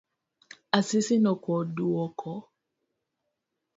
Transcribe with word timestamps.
Asisi 0.77 1.15
nokoduoke. 1.23 2.33